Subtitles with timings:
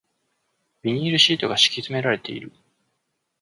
[0.81, 2.51] ビニールシートが敷き詰められている